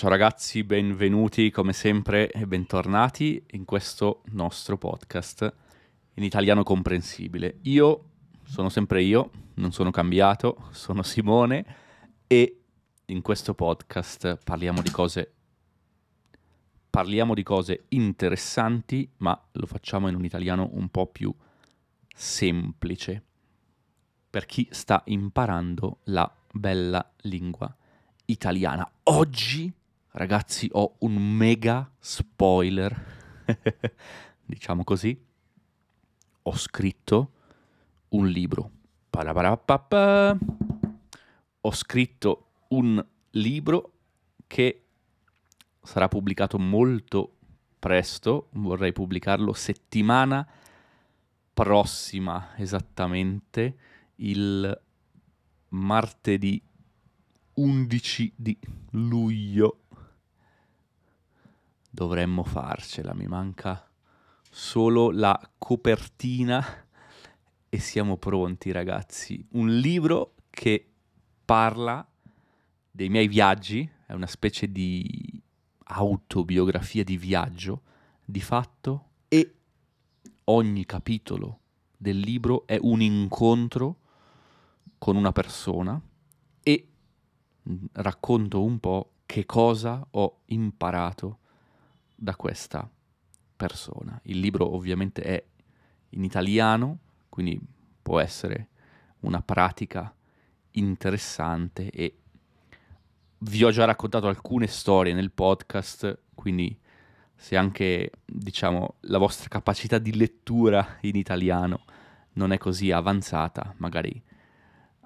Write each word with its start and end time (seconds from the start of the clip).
Ciao 0.00 0.08
ragazzi, 0.08 0.64
benvenuti 0.64 1.50
come 1.50 1.74
sempre 1.74 2.30
e 2.30 2.46
bentornati 2.46 3.44
in 3.50 3.66
questo 3.66 4.22
nostro 4.30 4.78
podcast 4.78 5.52
in 6.14 6.22
italiano 6.22 6.62
comprensibile. 6.62 7.58
Io 7.64 8.04
sono 8.44 8.70
sempre 8.70 9.02
io, 9.02 9.30
non 9.56 9.72
sono 9.72 9.90
cambiato, 9.90 10.68
sono 10.70 11.02
Simone 11.02 11.66
e 12.26 12.60
in 13.04 13.20
questo 13.20 13.52
podcast 13.54 14.38
parliamo 14.42 14.80
di 14.80 14.90
cose 14.90 15.34
parliamo 16.88 17.34
di 17.34 17.42
cose 17.42 17.84
interessanti, 17.88 19.08
ma 19.18 19.38
lo 19.52 19.66
facciamo 19.66 20.08
in 20.08 20.14
un 20.14 20.24
italiano 20.24 20.70
un 20.72 20.88
po' 20.88 21.08
più 21.08 21.30
semplice 22.14 23.22
per 24.30 24.46
chi 24.46 24.66
sta 24.70 25.02
imparando 25.06 25.98
la 26.04 26.32
bella 26.52 27.06
lingua 27.22 27.74
italiana. 28.30 28.90
Oggi 29.04 29.72
Ragazzi, 30.12 30.68
ho 30.72 30.96
un 31.00 31.14
mega 31.14 31.88
spoiler, 32.00 33.44
diciamo 34.44 34.82
così. 34.82 35.16
Ho 36.42 36.56
scritto 36.56 37.32
un 38.08 38.26
libro. 38.26 38.70
Ho 41.60 41.72
scritto 41.72 42.46
un 42.68 43.06
libro 43.30 43.92
che 44.48 44.84
sarà 45.80 46.08
pubblicato 46.08 46.58
molto 46.58 47.36
presto, 47.78 48.48
vorrei 48.54 48.92
pubblicarlo 48.92 49.52
settimana 49.52 50.44
prossima, 51.54 52.56
esattamente 52.56 53.76
il 54.16 54.82
martedì 55.68 56.60
11 57.60 58.32
di 58.36 58.58
luglio. 58.92 59.80
Dovremmo 61.90 62.42
farcela, 62.42 63.12
mi 63.12 63.26
manca 63.26 63.86
solo 64.48 65.10
la 65.10 65.38
copertina. 65.58 66.64
E 67.68 67.78
siamo 67.78 68.16
pronti 68.16 68.72
ragazzi. 68.72 69.46
Un 69.50 69.76
libro 69.78 70.36
che 70.48 70.88
parla 71.44 72.04
dei 72.90 73.10
miei 73.10 73.28
viaggi, 73.28 73.88
è 74.06 74.14
una 74.14 74.26
specie 74.26 74.72
di 74.72 75.40
autobiografia 75.84 77.04
di 77.04 77.18
viaggio 77.18 77.82
di 78.24 78.40
fatto 78.40 79.08
e 79.28 79.54
ogni 80.44 80.86
capitolo 80.86 81.58
del 81.96 82.18
libro 82.18 82.66
è 82.66 82.78
un 82.80 83.02
incontro 83.02 83.96
con 84.98 85.16
una 85.16 85.32
persona 85.32 86.00
racconto 87.92 88.62
un 88.62 88.78
po' 88.78 89.12
che 89.26 89.46
cosa 89.46 90.04
ho 90.10 90.40
imparato 90.46 91.38
da 92.14 92.34
questa 92.36 92.88
persona. 93.56 94.18
Il 94.24 94.40
libro 94.40 94.74
ovviamente 94.74 95.22
è 95.22 95.44
in 96.10 96.24
italiano, 96.24 96.98
quindi 97.28 97.60
può 98.02 98.20
essere 98.20 98.68
una 99.20 99.42
pratica 99.42 100.12
interessante 100.72 101.90
e 101.90 102.16
vi 103.38 103.64
ho 103.64 103.70
già 103.70 103.84
raccontato 103.84 104.28
alcune 104.28 104.66
storie 104.66 105.14
nel 105.14 105.30
podcast, 105.30 106.18
quindi 106.34 106.78
se 107.34 107.56
anche 107.56 108.10
diciamo 108.24 108.96
la 109.02 109.18
vostra 109.18 109.48
capacità 109.48 109.98
di 109.98 110.14
lettura 110.14 110.98
in 111.02 111.16
italiano 111.16 111.84
non 112.34 112.52
è 112.52 112.58
così 112.58 112.90
avanzata, 112.90 113.74
magari 113.78 114.22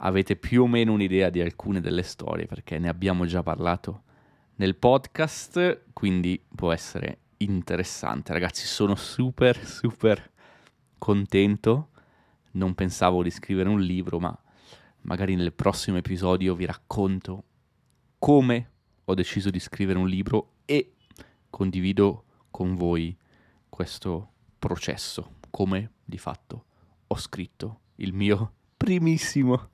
avete 0.06 0.36
più 0.36 0.62
o 0.62 0.66
meno 0.66 0.92
un'idea 0.92 1.30
di 1.30 1.40
alcune 1.40 1.80
delle 1.80 2.02
storie 2.02 2.46
perché 2.46 2.78
ne 2.78 2.88
abbiamo 2.88 3.24
già 3.24 3.42
parlato 3.42 4.02
nel 4.56 4.76
podcast, 4.76 5.84
quindi 5.92 6.42
può 6.54 6.72
essere 6.72 7.18
interessante. 7.38 8.32
Ragazzi, 8.32 8.66
sono 8.66 8.94
super, 8.94 9.64
super 9.64 10.30
contento. 10.98 11.88
Non 12.52 12.74
pensavo 12.74 13.22
di 13.22 13.30
scrivere 13.30 13.68
un 13.68 13.80
libro, 13.80 14.20
ma 14.20 14.38
magari 15.02 15.34
nel 15.34 15.52
prossimo 15.52 15.96
episodio 15.96 16.54
vi 16.54 16.66
racconto 16.66 17.44
come 18.18 18.70
ho 19.04 19.14
deciso 19.14 19.50
di 19.50 19.58
scrivere 19.58 19.98
un 19.98 20.08
libro 20.08 20.52
e 20.66 20.94
condivido 21.50 22.24
con 22.50 22.74
voi 22.74 23.16
questo 23.68 24.32
processo, 24.58 25.36
come 25.50 25.92
di 26.04 26.18
fatto 26.18 26.64
ho 27.06 27.16
scritto 27.16 27.80
il 27.96 28.12
mio 28.12 28.52
primissimo 28.76 29.72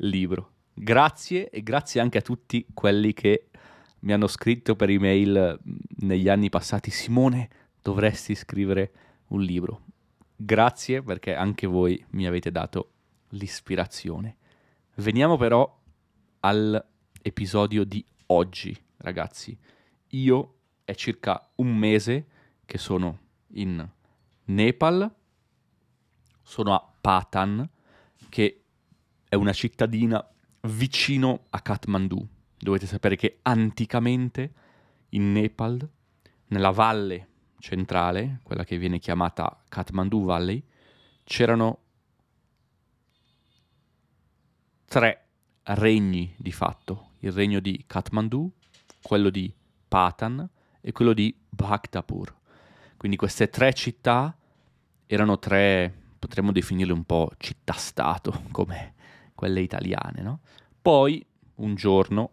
libro. 0.00 0.52
Grazie 0.72 1.50
e 1.50 1.62
grazie 1.62 2.00
anche 2.00 2.18
a 2.18 2.22
tutti 2.22 2.66
quelli 2.72 3.12
che 3.12 3.50
mi 4.00 4.12
hanno 4.12 4.26
scritto 4.26 4.76
per 4.76 4.90
email 4.90 5.58
mm, 5.60 5.76
negli 6.06 6.28
anni 6.28 6.48
passati, 6.48 6.90
Simone, 6.90 7.48
dovresti 7.82 8.34
scrivere 8.34 8.92
un 9.28 9.42
libro. 9.42 9.82
Grazie 10.36 11.02
perché 11.02 11.34
anche 11.34 11.66
voi 11.66 12.02
mi 12.10 12.26
avete 12.26 12.50
dato 12.50 12.92
l'ispirazione. 13.30 14.36
Veniamo 14.96 15.36
però 15.36 15.78
all'episodio 16.40 17.84
di 17.84 18.04
oggi, 18.26 18.76
ragazzi. 18.98 19.56
Io 20.08 20.54
è 20.84 20.94
circa 20.94 21.50
un 21.56 21.76
mese 21.76 22.26
che 22.64 22.78
sono 22.78 23.18
in 23.54 23.86
Nepal, 24.44 25.14
sono 26.42 26.74
a 26.74 26.92
Patan, 27.00 27.68
che 28.28 28.59
è 29.30 29.36
una 29.36 29.52
cittadina 29.52 30.28
vicino 30.62 31.44
a 31.50 31.60
Kathmandu, 31.60 32.28
Dovete 32.58 32.84
sapere 32.84 33.14
che 33.14 33.38
anticamente 33.42 34.52
in 35.10 35.30
Nepal, 35.30 35.88
nella 36.48 36.70
valle 36.70 37.28
centrale, 37.60 38.40
quella 38.42 38.64
che 38.64 38.76
viene 38.76 38.98
chiamata 38.98 39.62
Kathmandu 39.68 40.24
Valley, 40.24 40.62
c'erano 41.22 41.78
tre 44.84 45.26
regni 45.62 46.34
di 46.36 46.50
fatto, 46.50 47.12
il 47.20 47.30
regno 47.30 47.60
di 47.60 47.84
Kathmandu, 47.86 48.50
quello 49.00 49.30
di 49.30 49.54
Patan 49.86 50.46
e 50.80 50.90
quello 50.90 51.12
di 51.12 51.32
Bhaktapur. 51.48 52.36
Quindi 52.96 53.16
queste 53.16 53.48
tre 53.48 53.72
città 53.72 54.36
erano 55.06 55.38
tre, 55.38 55.94
potremmo 56.18 56.50
definirle 56.50 56.92
un 56.92 57.04
po' 57.04 57.30
città-stato, 57.38 58.42
come 58.50 58.94
quelle 59.40 59.62
italiane, 59.62 60.20
no? 60.20 60.40
Poi, 60.82 61.24
un 61.56 61.74
giorno, 61.74 62.32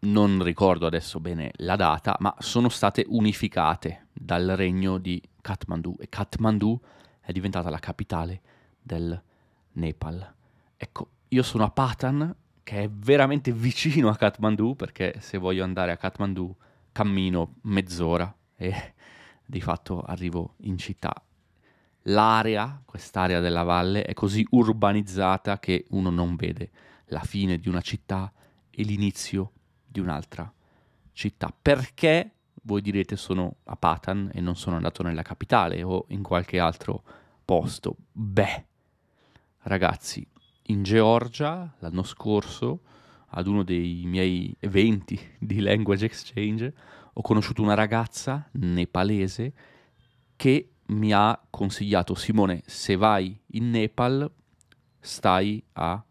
non 0.00 0.42
ricordo 0.42 0.86
adesso 0.86 1.20
bene 1.20 1.50
la 1.56 1.76
data, 1.76 2.16
ma 2.20 2.34
sono 2.38 2.70
state 2.70 3.04
unificate 3.06 4.06
dal 4.14 4.46
regno 4.56 4.96
di 4.96 5.22
Kathmandu 5.42 5.96
e 5.98 6.08
Kathmandu 6.08 6.80
è 7.20 7.32
diventata 7.32 7.68
la 7.68 7.78
capitale 7.78 8.40
del 8.80 9.22
Nepal. 9.72 10.34
Ecco, 10.74 11.10
io 11.28 11.42
sono 11.42 11.64
a 11.64 11.70
Patan, 11.70 12.34
che 12.62 12.84
è 12.84 12.88
veramente 12.88 13.52
vicino 13.52 14.08
a 14.08 14.16
Kathmandu, 14.16 14.74
perché 14.74 15.16
se 15.20 15.36
voglio 15.36 15.64
andare 15.64 15.92
a 15.92 15.98
Kathmandu 15.98 16.56
cammino 16.92 17.56
mezz'ora 17.64 18.34
e 18.56 18.94
di 19.44 19.60
fatto 19.60 20.00
arrivo 20.00 20.54
in 20.60 20.78
città. 20.78 21.12
L'area, 22.08 22.82
quest'area 22.84 23.40
della 23.40 23.62
valle, 23.62 24.04
è 24.04 24.12
così 24.12 24.46
urbanizzata 24.50 25.58
che 25.58 25.86
uno 25.90 26.10
non 26.10 26.36
vede 26.36 26.70
la 27.06 27.20
fine 27.20 27.58
di 27.58 27.68
una 27.68 27.80
città 27.80 28.30
e 28.70 28.82
l'inizio 28.82 29.52
di 29.86 30.00
un'altra 30.00 30.52
città. 31.12 31.54
Perché 31.60 32.32
voi 32.64 32.82
direte 32.82 33.16
sono 33.16 33.56
a 33.64 33.76
Patan 33.76 34.30
e 34.34 34.40
non 34.40 34.56
sono 34.56 34.76
andato 34.76 35.02
nella 35.02 35.22
capitale 35.22 35.82
o 35.82 36.04
in 36.08 36.22
qualche 36.22 36.58
altro 36.58 37.02
posto? 37.44 37.96
Beh, 38.12 38.64
ragazzi, 39.60 40.26
in 40.64 40.82
Georgia 40.82 41.74
l'anno 41.78 42.02
scorso, 42.02 42.80
ad 43.28 43.46
uno 43.46 43.62
dei 43.62 44.02
miei 44.04 44.54
eventi 44.60 45.18
di 45.38 45.60
language 45.60 46.04
exchange, 46.04 46.74
ho 47.14 47.22
conosciuto 47.22 47.62
una 47.62 47.74
ragazza 47.74 48.46
nepalese 48.52 49.52
che 50.36 50.73
mi 50.86 51.12
ha 51.12 51.40
consigliato 51.50 52.14
Simone, 52.14 52.62
se 52.66 52.96
vai 52.96 53.38
in 53.52 53.70
Nepal 53.70 54.30
stai 55.00 55.62
a 55.72 56.02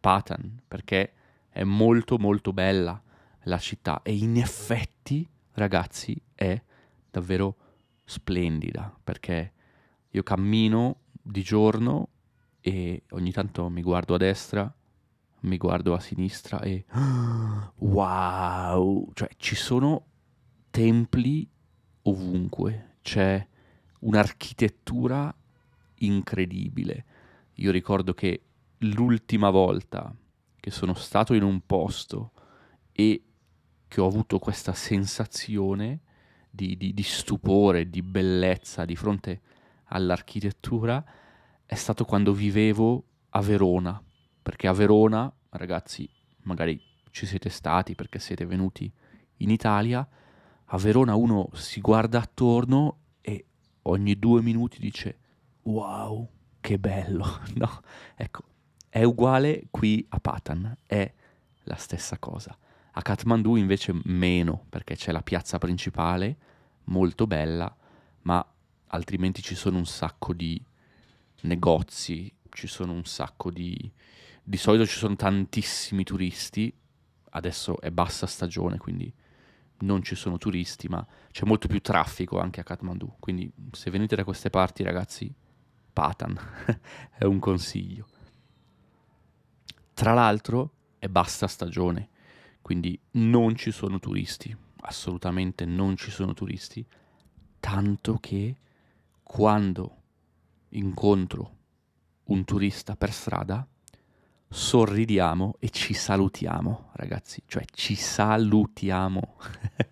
Patan 0.00 0.62
perché 0.66 1.12
è 1.48 1.64
molto 1.64 2.18
molto 2.18 2.52
bella 2.52 3.00
la 3.42 3.58
città. 3.58 4.02
E 4.02 4.16
in 4.16 4.36
effetti, 4.36 5.28
ragazzi, 5.52 6.20
è 6.34 6.60
davvero 7.10 7.56
splendida 8.04 8.96
perché 9.02 9.52
io 10.10 10.22
cammino 10.22 11.00
di 11.10 11.42
giorno 11.42 12.08
e 12.60 13.02
ogni 13.10 13.32
tanto 13.32 13.68
mi 13.68 13.82
guardo 13.82 14.14
a 14.14 14.18
destra, 14.18 14.72
mi 15.40 15.56
guardo 15.56 15.94
a 15.94 16.00
sinistra 16.00 16.60
e 16.60 16.84
wow, 17.76 19.10
cioè 19.14 19.28
ci 19.36 19.54
sono 19.54 20.06
templi 20.70 21.48
ovunque, 22.02 22.96
c'è 23.02 23.46
un'architettura 24.00 25.34
incredibile. 25.96 27.04
Io 27.54 27.70
ricordo 27.70 28.14
che 28.14 28.42
l'ultima 28.78 29.50
volta 29.50 30.14
che 30.60 30.70
sono 30.70 30.94
stato 30.94 31.34
in 31.34 31.42
un 31.42 31.60
posto 31.64 32.32
e 32.92 33.22
che 33.88 34.00
ho 34.00 34.06
avuto 34.06 34.38
questa 34.38 34.74
sensazione 34.74 36.00
di, 36.50 36.76
di, 36.76 36.92
di 36.94 37.02
stupore, 37.02 37.88
di 37.88 38.02
bellezza 38.02 38.84
di 38.84 38.96
fronte 38.96 39.40
all'architettura 39.84 41.04
è 41.64 41.74
stato 41.74 42.04
quando 42.04 42.32
vivevo 42.32 43.04
a 43.30 43.40
Verona, 43.40 44.02
perché 44.42 44.66
a 44.68 44.72
Verona, 44.72 45.32
ragazzi, 45.50 46.08
magari 46.42 46.80
ci 47.10 47.26
siete 47.26 47.48
stati 47.48 47.94
perché 47.94 48.18
siete 48.18 48.46
venuti 48.46 48.90
in 49.38 49.50
Italia, 49.50 50.06
a 50.64 50.76
Verona 50.78 51.14
uno 51.14 51.48
si 51.52 51.80
guarda 51.80 52.20
attorno 52.20 52.96
ogni 53.88 54.18
due 54.18 54.42
minuti 54.42 54.78
dice 54.78 55.18
wow, 55.62 56.28
che 56.60 56.78
bello, 56.78 57.40
no? 57.54 57.80
Ecco, 58.14 58.44
è 58.88 59.02
uguale 59.02 59.64
qui 59.70 60.04
a 60.10 60.18
Patan, 60.18 60.76
è 60.86 61.12
la 61.64 61.76
stessa 61.76 62.18
cosa. 62.18 62.56
A 62.92 63.02
Kathmandu 63.02 63.56
invece 63.56 63.94
meno, 64.04 64.64
perché 64.68 64.96
c'è 64.96 65.12
la 65.12 65.22
piazza 65.22 65.58
principale, 65.58 66.36
molto 66.84 67.26
bella, 67.26 67.74
ma 68.22 68.44
altrimenti 68.88 69.42
ci 69.42 69.54
sono 69.54 69.76
un 69.76 69.86
sacco 69.86 70.32
di 70.32 70.60
negozi, 71.42 72.32
ci 72.50 72.66
sono 72.66 72.92
un 72.92 73.04
sacco 73.04 73.50
di... 73.50 73.92
Di 74.42 74.56
solito 74.56 74.86
ci 74.86 74.96
sono 74.96 75.14
tantissimi 75.14 76.04
turisti, 76.04 76.74
adesso 77.32 77.78
è 77.82 77.90
bassa 77.90 78.26
stagione, 78.26 78.78
quindi 78.78 79.12
non 79.80 80.02
ci 80.02 80.14
sono 80.14 80.38
turisti, 80.38 80.88
ma 80.88 81.06
c'è 81.30 81.44
molto 81.44 81.68
più 81.68 81.80
traffico 81.80 82.38
anche 82.40 82.60
a 82.60 82.64
Kathmandu. 82.64 83.16
Quindi 83.18 83.50
se 83.72 83.90
venite 83.90 84.16
da 84.16 84.24
queste 84.24 84.50
parti, 84.50 84.82
ragazzi, 84.82 85.32
Patan 85.92 86.38
è 87.16 87.24
un 87.24 87.38
consiglio. 87.38 88.06
Tra 89.94 90.14
l'altro 90.14 90.72
è 90.98 91.08
bassa 91.08 91.46
stagione, 91.46 92.08
quindi 92.62 92.98
non 93.12 93.56
ci 93.56 93.70
sono 93.70 93.98
turisti, 93.98 94.56
assolutamente 94.82 95.64
non 95.64 95.96
ci 95.96 96.10
sono 96.10 96.34
turisti, 96.34 96.86
tanto 97.58 98.18
che 98.18 98.56
quando 99.22 99.96
incontro 100.70 101.56
un 102.24 102.44
turista 102.44 102.94
per 102.94 103.12
strada, 103.12 103.66
sorridiamo 104.48 105.56
e 105.58 105.70
ci 105.70 105.92
salutiamo, 105.94 106.90
ragazzi, 106.92 107.42
cioè 107.46 107.64
ci 107.70 107.94
salutiamo. 107.94 109.36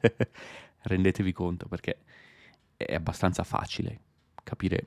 Rendetevi 0.82 1.32
conto 1.32 1.66
perché 1.66 2.00
è 2.76 2.94
abbastanza 2.94 3.42
facile 3.42 4.00
capire 4.42 4.84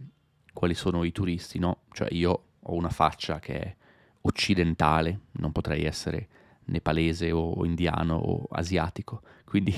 quali 0.54 0.74
sono 0.74 1.04
i 1.04 1.12
turisti, 1.12 1.60
no? 1.60 1.82
Cioè 1.92 2.08
io 2.12 2.44
ho 2.60 2.74
una 2.74 2.90
faccia 2.90 3.40
che 3.40 3.60
è 3.60 3.76
occidentale, 4.22 5.22
non 5.34 5.52
potrei 5.52 5.84
essere 5.84 6.28
nepalese 6.66 7.32
o 7.32 7.66
indiano 7.66 8.16
o 8.16 8.48
asiatico, 8.52 9.22
quindi 9.46 9.74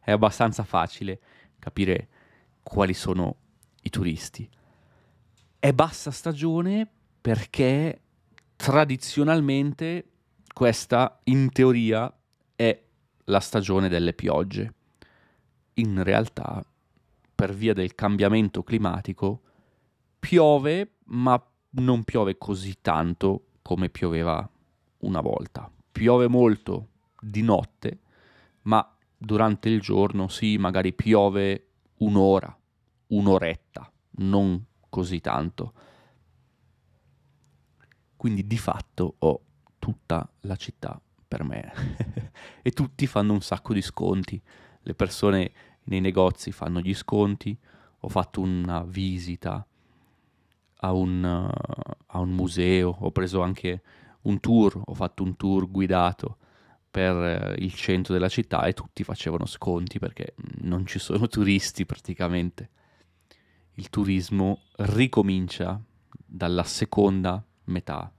è 0.00 0.10
abbastanza 0.10 0.64
facile 0.64 1.20
capire 1.58 2.08
quali 2.62 2.94
sono 2.94 3.36
i 3.82 3.90
turisti. 3.90 4.48
È 5.58 5.72
bassa 5.72 6.10
stagione 6.10 6.88
perché 7.20 8.01
tradizionalmente 8.62 10.04
questa 10.54 11.18
in 11.24 11.50
teoria 11.50 12.14
è 12.54 12.80
la 13.24 13.40
stagione 13.40 13.88
delle 13.88 14.12
piogge. 14.12 14.74
In 15.74 16.04
realtà, 16.04 16.64
per 17.34 17.52
via 17.52 17.74
del 17.74 17.96
cambiamento 17.96 18.62
climatico, 18.62 19.40
piove, 20.16 20.92
ma 21.06 21.44
non 21.70 22.04
piove 22.04 22.38
così 22.38 22.76
tanto 22.80 23.46
come 23.62 23.88
pioveva 23.88 24.48
una 24.98 25.20
volta. 25.20 25.68
Piove 25.90 26.28
molto 26.28 26.86
di 27.20 27.42
notte, 27.42 27.98
ma 28.62 28.96
durante 29.18 29.70
il 29.70 29.80
giorno 29.80 30.28
sì, 30.28 30.56
magari 30.56 30.92
piove 30.92 31.66
un'ora, 31.96 32.56
un'oretta, 33.08 33.90
non 34.18 34.64
così 34.88 35.20
tanto. 35.20 35.72
Quindi 38.22 38.46
di 38.46 38.56
fatto 38.56 39.16
ho 39.18 39.40
tutta 39.80 40.30
la 40.42 40.54
città 40.54 41.00
per 41.26 41.42
me 41.42 41.72
e 42.62 42.70
tutti 42.70 43.08
fanno 43.08 43.32
un 43.32 43.40
sacco 43.40 43.74
di 43.74 43.82
sconti. 43.82 44.40
Le 44.82 44.94
persone 44.94 45.50
nei 45.86 46.00
negozi 46.00 46.52
fanno 46.52 46.78
gli 46.78 46.94
sconti. 46.94 47.58
Ho 47.98 48.08
fatto 48.08 48.40
una 48.40 48.84
visita 48.84 49.66
a 50.76 50.92
un, 50.92 51.24
a 51.24 52.18
un 52.20 52.30
museo, 52.30 52.96
ho 52.96 53.10
preso 53.10 53.42
anche 53.42 53.82
un 54.20 54.38
tour, 54.38 54.80
ho 54.84 54.94
fatto 54.94 55.24
un 55.24 55.34
tour 55.34 55.68
guidato 55.68 56.36
per 56.92 57.16
uh, 57.16 57.60
il 57.60 57.74
centro 57.74 58.12
della 58.12 58.28
città 58.28 58.66
e 58.66 58.72
tutti 58.72 59.02
facevano 59.02 59.46
sconti 59.46 59.98
perché 59.98 60.34
non 60.60 60.86
ci 60.86 61.00
sono 61.00 61.26
turisti 61.26 61.84
praticamente. 61.84 62.70
Il 63.72 63.90
turismo 63.90 64.60
ricomincia 64.76 65.82
dalla 66.24 66.62
seconda 66.62 67.44
metà 67.64 68.12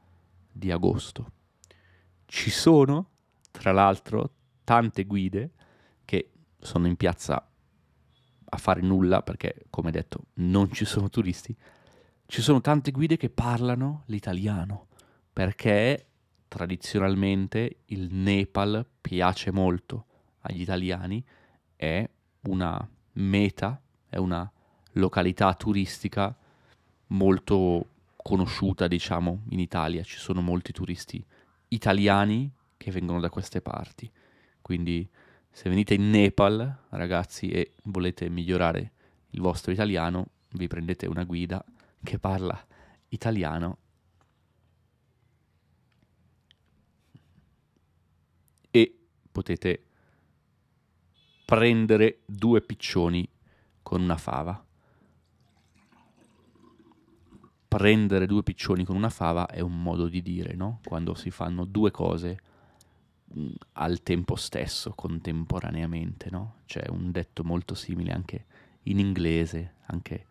di 0.51 0.71
agosto. 0.71 1.31
Ci 2.25 2.49
sono, 2.49 3.09
tra 3.51 3.71
l'altro, 3.71 4.33
tante 4.63 5.05
guide 5.05 5.51
che 6.05 6.31
sono 6.59 6.87
in 6.87 6.95
piazza 6.95 7.47
a 8.45 8.57
fare 8.57 8.81
nulla 8.81 9.21
perché, 9.21 9.65
come 9.69 9.91
detto, 9.91 10.25
non 10.35 10.71
ci 10.71 10.85
sono 10.85 11.09
turisti, 11.09 11.55
ci 12.25 12.41
sono 12.41 12.61
tante 12.61 12.91
guide 12.91 13.17
che 13.17 13.29
parlano 13.29 14.03
l'italiano 14.07 14.87
perché 15.31 16.07
tradizionalmente 16.47 17.77
il 17.85 18.13
Nepal 18.13 18.85
piace 19.01 19.51
molto 19.51 20.05
agli 20.41 20.61
italiani, 20.61 21.23
è 21.75 22.07
una 22.41 22.87
meta, 23.13 23.81
è 24.07 24.17
una 24.17 24.49
località 24.93 25.53
turistica 25.55 26.35
molto 27.07 27.92
conosciuta, 28.23 28.87
diciamo, 28.87 29.43
in 29.49 29.59
Italia. 29.59 30.01
Ci 30.03 30.17
sono 30.17 30.41
molti 30.41 30.71
turisti 30.71 31.23
italiani 31.67 32.51
che 32.77 32.89
vengono 32.89 33.19
da 33.19 33.29
queste 33.29 33.61
parti. 33.61 34.11
Quindi 34.61 35.07
se 35.51 35.69
venite 35.69 35.93
in 35.93 36.09
Nepal, 36.09 36.85
ragazzi, 36.89 37.49
e 37.49 37.73
volete 37.83 38.27
migliorare 38.29 38.91
il 39.31 39.41
vostro 39.41 39.71
italiano, 39.71 40.29
vi 40.53 40.67
prendete 40.67 41.05
una 41.05 41.23
guida 41.23 41.63
che 42.03 42.17
parla 42.17 42.59
italiano 43.09 43.77
e 48.71 48.97
potete 49.31 49.85
prendere 51.45 52.21
due 52.25 52.61
piccioni 52.61 53.29
con 53.83 54.01
una 54.01 54.17
fava. 54.17 54.65
Prendere 57.73 58.27
due 58.27 58.43
piccioni 58.43 58.83
con 58.83 58.95
una 58.95 59.09
fava 59.09 59.47
è 59.47 59.59
un 59.59 59.81
modo 59.81 60.07
di 60.07 60.21
dire, 60.21 60.53
no? 60.53 60.79
Quando 60.85 61.15
si 61.15 61.31
fanno 61.31 61.65
due 61.65 61.89
cose 61.89 62.39
mh, 63.25 63.47
al 63.73 64.03
tempo 64.03 64.35
stesso, 64.35 64.91
contemporaneamente, 64.91 66.29
no? 66.29 66.57
C'è 66.67 66.87
un 66.89 67.09
detto 67.09 67.43
molto 67.43 67.73
simile 67.73 68.11
anche 68.11 68.45
in 68.83 68.99
inglese, 68.99 69.77
anche 69.87 70.25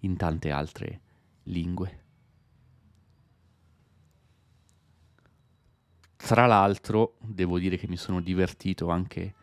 in 0.00 0.16
tante 0.16 0.50
altre 0.50 1.00
lingue. 1.42 2.02
Tra 6.16 6.46
l'altro, 6.46 7.16
devo 7.20 7.58
dire 7.58 7.76
che 7.76 7.86
mi 7.86 7.98
sono 7.98 8.22
divertito 8.22 8.88
anche 8.88 9.34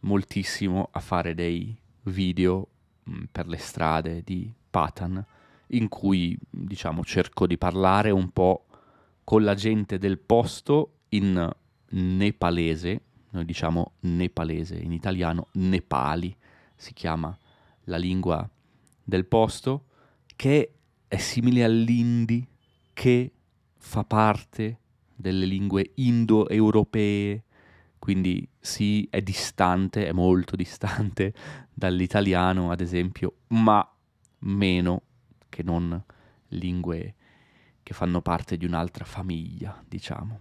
moltissimo 0.00 0.88
a 0.90 0.98
fare 0.98 1.34
dei 1.34 1.76
video 2.02 2.66
mh, 3.04 3.24
per 3.30 3.46
le 3.46 3.58
strade 3.58 4.22
di 4.24 4.52
Patan 4.68 5.24
in 5.68 5.88
cui, 5.88 6.36
diciamo, 6.50 7.04
cerco 7.04 7.46
di 7.46 7.58
parlare 7.58 8.10
un 8.10 8.30
po' 8.30 8.66
con 9.24 9.44
la 9.44 9.54
gente 9.54 9.98
del 9.98 10.18
posto 10.18 11.00
in 11.10 11.50
nepalese, 11.90 13.00
noi 13.30 13.44
diciamo 13.44 13.92
nepalese, 14.00 14.76
in 14.76 14.92
italiano 14.92 15.48
nepali 15.52 16.34
si 16.74 16.92
chiama 16.92 17.36
la 17.84 17.96
lingua 17.96 18.48
del 19.02 19.26
posto, 19.26 19.84
che 20.36 20.72
è 21.06 21.16
simile 21.16 21.64
all'indi 21.64 22.46
che 22.92 23.32
fa 23.76 24.04
parte 24.04 24.78
delle 25.14 25.46
lingue 25.46 25.90
indoeuropee, 25.94 27.44
quindi 27.98 28.48
sì, 28.58 29.06
è 29.10 29.20
distante, 29.20 30.06
è 30.06 30.12
molto 30.12 30.56
distante 30.56 31.34
dall'italiano, 31.74 32.70
ad 32.70 32.80
esempio, 32.80 33.34
ma 33.48 33.86
meno 34.40 35.02
che 35.48 35.62
non 35.62 36.02
lingue 36.48 37.14
che 37.82 37.94
fanno 37.94 38.20
parte 38.20 38.56
di 38.56 38.66
un'altra 38.66 39.04
famiglia, 39.04 39.82
diciamo. 39.86 40.40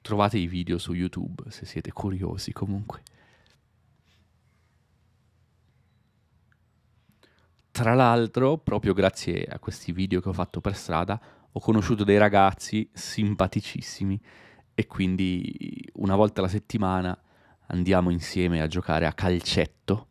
Trovate 0.00 0.38
i 0.38 0.46
video 0.46 0.78
su 0.78 0.92
YouTube 0.92 1.50
se 1.50 1.66
siete 1.66 1.92
curiosi 1.92 2.52
comunque. 2.52 3.02
Tra 7.70 7.94
l'altro, 7.94 8.58
proprio 8.58 8.92
grazie 8.92 9.44
a 9.44 9.58
questi 9.58 9.90
video 9.92 10.20
che 10.20 10.28
ho 10.28 10.32
fatto 10.32 10.60
per 10.60 10.76
strada, 10.76 11.20
ho 11.50 11.60
conosciuto 11.60 12.04
dei 12.04 12.18
ragazzi 12.18 12.88
simpaticissimi 12.92 14.20
e 14.74 14.86
quindi 14.86 15.90
una 15.94 16.14
volta 16.14 16.40
alla 16.40 16.48
settimana 16.48 17.18
andiamo 17.66 18.10
insieme 18.10 18.60
a 18.60 18.66
giocare 18.66 19.06
a 19.06 19.12
calcetto, 19.12 20.08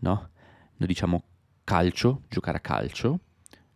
no? 0.00 0.30
Noi 0.76 0.88
diciamo 0.88 1.24
calcio, 1.64 2.22
giocare 2.28 2.58
a 2.58 2.60
calcio, 2.60 3.20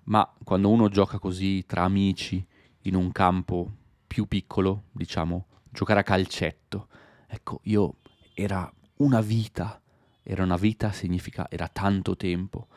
ma 0.05 0.31
quando 0.43 0.71
uno 0.71 0.88
gioca 0.88 1.19
così 1.19 1.64
tra 1.67 1.83
amici 1.83 2.45
in 2.83 2.95
un 2.95 3.12
campo 3.12 3.71
più 4.07 4.26
piccolo, 4.26 4.85
diciamo, 4.93 5.47
giocare 5.71 6.00
a 6.00 6.05
calcetto, 6.05 6.88
ecco, 7.26 7.61
io 7.64 7.97
era 8.35 8.71
una 8.97 9.21
vita, 9.21 9.81
era 10.23 10.43
una 10.43 10.57
vita 10.57 10.93
significa 10.93 11.47
era 11.50 11.69
tanto 11.69 12.17
tempo, 12.17 12.69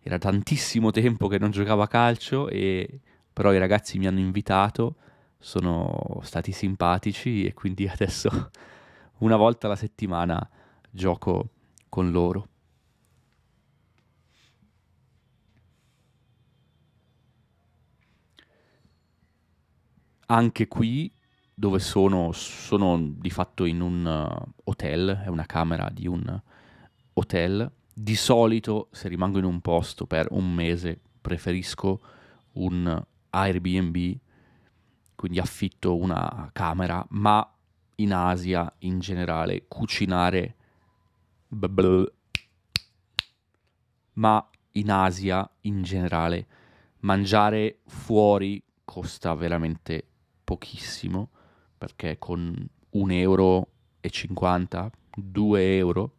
era 0.00 0.18
tantissimo 0.18 0.90
tempo 0.90 1.28
che 1.28 1.38
non 1.38 1.50
giocavo 1.50 1.82
a 1.82 1.88
calcio 1.88 2.48
e 2.48 3.00
però 3.32 3.52
i 3.52 3.58
ragazzi 3.58 3.98
mi 3.98 4.06
hanno 4.06 4.20
invitato, 4.20 4.96
sono 5.38 6.20
stati 6.22 6.52
simpatici 6.52 7.44
e 7.44 7.54
quindi 7.54 7.86
adesso 7.88 8.50
una 9.18 9.36
volta 9.36 9.66
alla 9.66 9.76
settimana 9.76 10.48
gioco 10.90 11.50
con 11.88 12.10
loro. 12.10 12.48
Anche 20.30 20.68
qui 20.68 21.10
dove 21.54 21.78
sono, 21.78 22.32
sono 22.32 23.00
di 23.00 23.30
fatto 23.30 23.64
in 23.64 23.80
un 23.80 24.04
uh, 24.04 24.52
hotel, 24.64 25.22
è 25.24 25.28
una 25.28 25.46
camera 25.46 25.88
di 25.90 26.06
un 26.06 26.40
hotel. 27.14 27.72
Di 27.94 28.14
solito 28.14 28.88
se 28.92 29.08
rimango 29.08 29.38
in 29.38 29.44
un 29.44 29.60
posto 29.60 30.06
per 30.06 30.28
un 30.30 30.52
mese 30.52 31.00
preferisco 31.20 32.00
un 32.52 33.04
Airbnb, 33.30 34.16
quindi 35.14 35.38
affitto 35.38 35.96
una 35.96 36.50
camera, 36.52 37.04
ma 37.10 37.50
in 37.96 38.12
Asia 38.12 38.70
in 38.80 38.98
generale 38.98 39.64
cucinare 39.66 40.56
ma 44.12 44.50
in 44.72 44.90
Asia 44.90 45.50
in 45.62 45.82
generale 45.82 46.46
mangiare 47.00 47.80
fuori 47.86 48.62
costa 48.84 49.34
veramente 49.34 50.07
pochissimo 50.48 51.28
perché 51.76 52.16
con 52.18 52.66
un 52.92 53.10
euro 53.10 53.68
e 54.00 54.08
50, 54.08 54.90
2 55.14 55.76
euro 55.76 56.12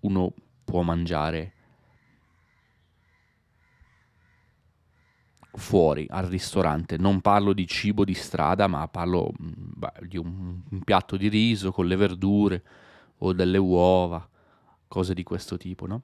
uno 0.00 0.34
può 0.64 0.82
mangiare 0.82 1.52
fuori 5.52 6.04
al 6.10 6.26
ristorante. 6.26 6.96
Non 6.96 7.20
parlo 7.20 7.52
di 7.52 7.64
cibo 7.68 8.04
di 8.04 8.14
strada, 8.14 8.66
ma 8.66 8.88
parlo 8.88 9.30
mm, 9.40 9.52
beh, 9.54 9.92
di 10.08 10.16
un, 10.16 10.62
un, 10.68 10.80
piatto 10.82 11.16
di 11.16 11.28
riso 11.28 11.70
con 11.70 11.86
le 11.86 11.94
verdure 11.94 12.64
o 13.18 13.32
delle 13.32 13.58
uova, 13.58 14.28
cose 14.88 15.14
di 15.14 15.22
questo 15.22 15.56
tipo, 15.56 15.86
no? 15.86 16.02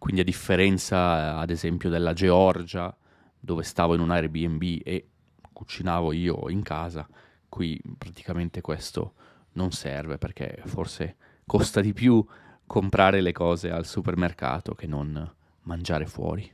Quindi 0.00 0.22
a 0.22 0.24
differenza 0.24 1.36
ad 1.36 1.50
esempio 1.50 1.90
della 1.90 2.14
Georgia, 2.14 2.96
dove 3.38 3.62
stavo 3.64 3.92
in 3.92 4.00
un 4.00 4.10
Airbnb 4.10 4.80
e 4.82 5.10
cucinavo 5.52 6.12
io 6.12 6.48
in 6.48 6.62
casa, 6.62 7.06
qui 7.50 7.78
praticamente 7.98 8.62
questo 8.62 9.12
non 9.52 9.72
serve 9.72 10.16
perché 10.16 10.62
forse 10.64 11.16
costa 11.44 11.82
di 11.82 11.92
più 11.92 12.26
comprare 12.66 13.20
le 13.20 13.32
cose 13.32 13.70
al 13.70 13.84
supermercato 13.84 14.74
che 14.74 14.86
non 14.86 15.34
mangiare 15.64 16.06
fuori. 16.06 16.50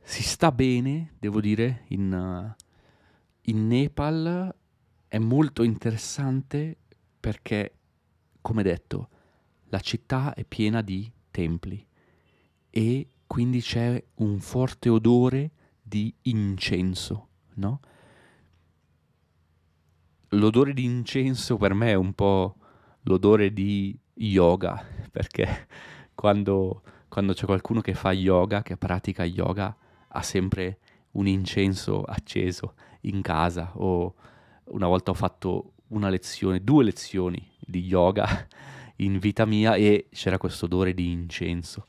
Si 0.00 0.22
sta 0.22 0.52
bene, 0.52 1.14
devo 1.18 1.40
dire, 1.40 1.86
in, 1.88 2.54
in 3.42 3.66
Nepal 3.66 4.54
è 5.08 5.18
molto 5.18 5.62
interessante 5.62 6.76
perché, 7.18 7.74
come 8.40 8.62
detto, 8.62 9.08
la 9.68 9.80
città 9.80 10.34
è 10.34 10.44
piena 10.44 10.82
di 10.82 11.10
templi 11.30 11.84
e 12.70 13.08
quindi 13.26 13.60
c'è 13.60 14.02
un 14.16 14.40
forte 14.40 14.88
odore 14.88 15.50
di 15.80 16.12
incenso, 16.22 17.28
no? 17.54 17.80
L'odore 20.34 20.72
di 20.72 20.84
incenso 20.84 21.56
per 21.56 21.74
me 21.74 21.90
è 21.90 21.94
un 21.94 22.12
po' 22.12 22.56
l'odore 23.02 23.52
di 23.52 23.98
yoga, 24.14 24.84
perché 25.10 25.66
quando, 26.14 26.82
quando 27.08 27.32
c'è 27.32 27.46
qualcuno 27.46 27.80
che 27.80 27.94
fa 27.94 28.12
yoga, 28.12 28.62
che 28.62 28.76
pratica 28.76 29.24
yoga, 29.24 29.76
ha 30.08 30.22
sempre 30.22 30.78
un 31.12 31.26
incenso 31.26 32.02
acceso 32.02 32.74
in 33.02 33.22
casa 33.22 33.72
o 33.74 34.14
una 34.64 34.86
volta 34.86 35.10
ho 35.10 35.14
fatto 35.14 35.74
una 35.88 36.08
lezione, 36.08 36.62
due 36.62 36.84
lezioni 36.84 37.50
di 37.58 37.80
yoga 37.80 38.46
in 38.96 39.18
vita 39.18 39.44
mia 39.44 39.74
e 39.74 40.08
c'era 40.10 40.38
questo 40.38 40.66
odore 40.66 40.94
di 40.94 41.10
incenso, 41.10 41.86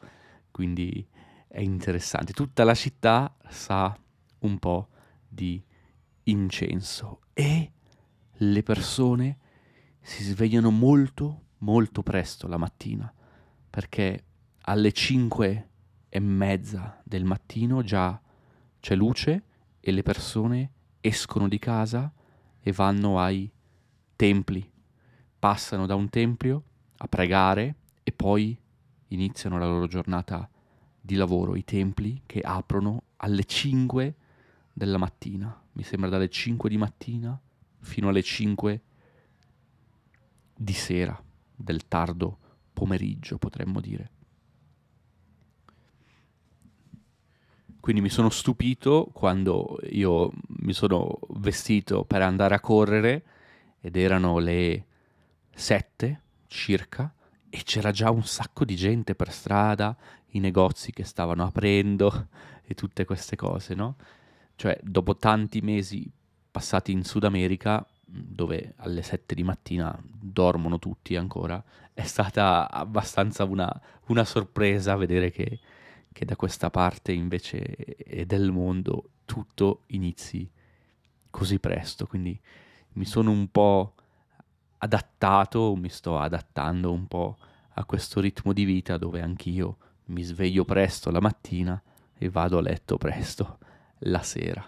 quindi 0.49 1.05
è 1.47 1.59
interessante. 1.59 2.33
Tutta 2.33 2.63
la 2.63 2.73
città 2.73 3.35
sa 3.49 3.95
un 4.39 4.59
po' 4.59 4.87
di 5.27 5.61
incenso 6.23 7.21
e 7.33 7.71
le 8.31 8.63
persone 8.63 9.37
si 9.99 10.23
svegliano 10.23 10.71
molto 10.71 11.41
molto 11.61 12.01
presto 12.03 12.47
la 12.47 12.57
mattina 12.57 13.11
perché 13.69 14.25
alle 14.63 14.91
5 14.91 15.69
e 16.09 16.19
mezza 16.19 17.01
del 17.03 17.23
mattino 17.23 17.83
già 17.83 18.19
c'è 18.79 18.95
luce 18.95 19.43
e 19.79 19.91
le 19.91 20.03
persone 20.03 20.71
escono 21.01 21.47
di 21.47 21.59
casa 21.59 22.11
e 22.61 22.71
vanno 22.71 23.19
ai 23.19 23.51
templi, 24.15 24.69
passano 25.37 25.85
da 25.85 25.95
un 25.95 26.09
tempio 26.09 26.63
a 26.97 27.07
pregare 27.07 27.75
e 28.03 28.11
poi 28.11 28.57
iniziano 29.07 29.57
la 29.57 29.67
loro 29.67 29.87
giornata 29.87 30.47
di 31.01 31.15
lavoro, 31.15 31.55
i 31.55 31.65
templi 31.65 32.21
che 32.25 32.41
aprono 32.41 33.03
alle 33.17 33.43
5 33.43 34.15
della 34.71 34.97
mattina, 34.97 35.59
mi 35.73 35.83
sembra 35.83 36.09
dalle 36.09 36.29
5 36.29 36.69
di 36.69 36.77
mattina 36.77 37.39
fino 37.79 38.09
alle 38.09 38.21
5 38.21 38.81
di 40.55 40.73
sera, 40.73 41.19
del 41.55 41.87
tardo 41.87 42.37
pomeriggio 42.71 43.37
potremmo 43.37 43.81
dire. 43.81 44.20
Quindi 47.81 48.01
mi 48.01 48.09
sono 48.09 48.29
stupito 48.29 49.09
quando 49.11 49.79
io 49.89 50.31
mi 50.59 50.71
sono 50.71 51.19
vestito 51.29 52.05
per 52.05 52.21
andare 52.21 52.53
a 52.53 52.59
correre 52.59 53.23
ed 53.81 53.97
erano 53.97 54.37
le 54.37 54.85
7 55.55 56.21
circa 56.45 57.11
e 57.49 57.63
c'era 57.63 57.89
già 57.91 58.11
un 58.11 58.23
sacco 58.23 58.65
di 58.65 58.75
gente 58.75 59.15
per 59.15 59.31
strada, 59.31 59.97
i 60.33 60.39
negozi 60.39 60.91
che 60.91 61.03
stavano 61.03 61.43
aprendo 61.43 62.27
e 62.63 62.75
tutte 62.75 63.03
queste 63.03 63.35
cose, 63.35 63.73
no? 63.73 63.95
Cioè, 64.55 64.79
dopo 64.83 65.17
tanti 65.17 65.61
mesi 65.61 66.09
passati 66.51 66.91
in 66.91 67.03
Sud 67.03 67.23
America, 67.23 67.83
dove 68.05 68.73
alle 68.77 69.01
7 69.01 69.33
di 69.33 69.41
mattina 69.41 69.99
dormono 70.03 70.77
tutti 70.77 71.15
ancora, 71.15 71.61
è 71.93 72.03
stata 72.03 72.69
abbastanza 72.69 73.43
una, 73.43 73.81
una 74.07 74.23
sorpresa 74.23 74.95
vedere 74.95 75.31
che 75.31 75.59
che 76.11 76.25
da 76.25 76.35
questa 76.35 76.69
parte 76.69 77.11
invece 77.11 77.95
del 78.25 78.51
mondo 78.51 79.11
tutto 79.25 79.83
inizi 79.87 80.49
così 81.29 81.59
presto, 81.59 82.05
quindi 82.05 82.39
mi 82.93 83.05
sono 83.05 83.31
un 83.31 83.49
po' 83.49 83.93
adattato, 84.79 85.75
mi 85.75 85.89
sto 85.89 86.17
adattando 86.19 86.91
un 86.91 87.07
po' 87.07 87.37
a 87.75 87.85
questo 87.85 88.19
ritmo 88.19 88.51
di 88.51 88.65
vita 88.65 88.97
dove 88.97 89.21
anch'io 89.21 89.77
mi 90.05 90.23
sveglio 90.23 90.65
presto 90.65 91.09
la 91.09 91.21
mattina 91.21 91.81
e 92.17 92.29
vado 92.29 92.57
a 92.57 92.61
letto 92.61 92.97
presto 92.97 93.59
la 93.99 94.21
sera. 94.21 94.63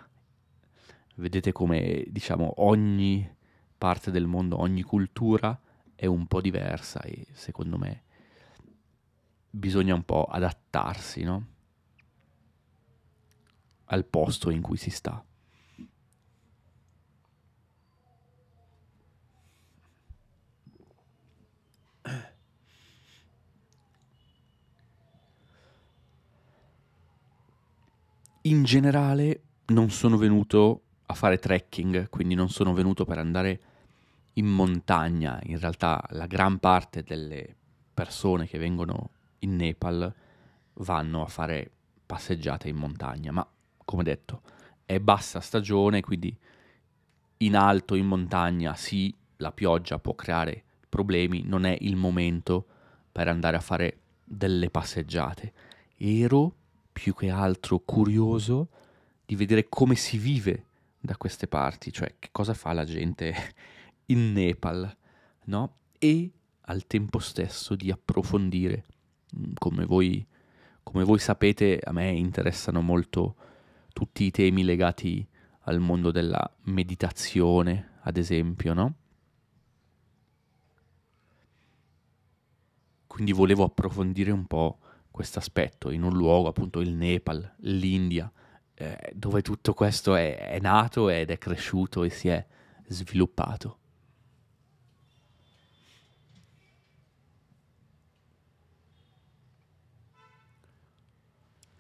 Vedete 1.16 1.52
come, 1.52 2.06
diciamo, 2.08 2.54
ogni 2.58 3.30
parte 3.78 4.10
del 4.10 4.26
mondo, 4.26 4.60
ogni 4.60 4.82
cultura 4.82 5.60
è 5.96 6.06
un 6.06 6.26
po' 6.28 6.42
diversa 6.42 7.02
e 7.02 7.28
secondo 7.34 7.78
me 7.78 8.04
bisogna 9.56 9.94
un 9.94 10.04
po' 10.04 10.26
adattarsi, 10.26 11.22
no? 11.22 11.48
Al 13.86 14.04
posto 14.06 14.50
in 14.50 14.62
cui 14.62 14.78
si 14.78 14.90
sta. 14.90 15.24
In 28.46 28.64
generale 28.64 29.44
non 29.68 29.92
sono 29.92 30.18
venuto 30.18 30.82
a 31.06 31.14
fare 31.14 31.38
trekking, 31.38 32.10
quindi 32.10 32.34
non 32.34 32.50
sono 32.50 32.74
venuto 32.74 33.06
per 33.06 33.20
andare 33.20 33.62
in 34.34 34.48
montagna. 34.48 35.40
In 35.44 35.60
realtà 35.60 36.04
la 36.10 36.26
gran 36.26 36.58
parte 36.58 37.04
delle 37.04 37.56
persone 37.94 38.48
che 38.48 38.58
vengono 38.58 39.12
in 39.44 39.56
Nepal 39.56 40.14
vanno 40.76 41.22
a 41.22 41.28
fare 41.28 41.70
passeggiate 42.06 42.68
in 42.68 42.76
montagna, 42.76 43.32
ma 43.32 43.48
come 43.86 44.04
detto 44.04 44.42
è 44.86 45.00
bassa 45.00 45.40
stagione, 45.40 46.02
quindi 46.02 46.36
in 47.38 47.56
alto, 47.56 47.96
in 47.96 48.06
montagna, 48.06 48.76
sì, 48.76 49.14
la 49.38 49.52
pioggia 49.52 50.00
può 50.00 50.16
creare 50.16 50.64
problemi, 50.90 51.44
non 51.44 51.66
è 51.66 51.76
il 51.82 51.96
momento 51.96 52.66
per 53.12 53.28
andare 53.28 53.58
a 53.58 53.62
fare 53.62 54.00
delle 54.24 54.70
passeggiate. 54.70 55.54
Ero 55.98 56.56
più 56.92 57.14
che 57.14 57.30
altro 57.30 57.80
curioso 57.80 58.70
di 59.26 59.36
vedere 59.36 59.68
come 59.68 59.96
si 59.96 60.18
vive 60.18 60.66
da 61.00 61.18
queste 61.18 61.48
parti, 61.48 61.92
cioè 61.92 62.16
che 62.20 62.30
cosa 62.32 62.54
fa 62.54 62.74
la 62.74 62.86
gente 62.86 63.34
in 64.08 64.32
Nepal, 64.32 64.96
no? 65.46 65.76
E 65.98 66.32
al 66.62 66.88
tempo 66.88 67.20
stesso 67.20 67.76
di 67.76 67.92
approfondire, 67.92 68.86
come 69.56 69.86
voi, 69.86 70.26
come 70.84 71.04
voi 71.04 71.20
sapete, 71.20 71.80
a 71.84 71.92
me 71.92 72.10
interessano 72.10 72.82
molto 72.82 73.36
tutti 73.94 74.26
i 74.26 74.32
temi 74.32 74.64
legati 74.64 75.26
al 75.62 75.80
mondo 75.80 76.12
della 76.12 76.50
meditazione, 76.64 77.92
ad 78.02 78.18
esempio, 78.18 78.74
no? 78.74 78.94
Quindi 83.08 83.32
volevo 83.32 83.64
approfondire 83.64 84.32
un 84.32 84.46
po' 84.48 84.80
questo 85.12 85.38
aspetto 85.38 85.92
in 85.92 86.02
un 86.02 86.14
luogo, 86.14 86.50
appunto 86.50 86.82
il 86.82 86.94
Nepal, 86.94 87.54
l'India, 87.58 88.32
eh, 88.74 89.12
dove 89.14 89.44
tutto 89.44 89.76
questo 89.76 90.16
è, 90.16 90.50
è 90.50 90.60
nato 90.60 91.10
ed 91.10 91.30
è 91.30 91.38
cresciuto 91.38 92.04
e 92.04 92.10
si 92.10 92.28
è 92.30 92.46
sviluppato. 92.88 93.78